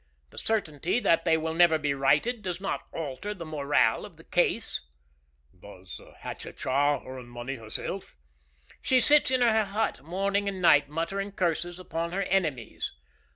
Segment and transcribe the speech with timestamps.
[0.31, 4.23] The certainty that they will never be righted does not alter the morale of the
[4.23, 4.81] case."
[5.61, 8.17] "Does Hatatcha earn money herself?"
[8.81, 12.93] "She sits in her hut morning and night, muttering curses upon her enemies."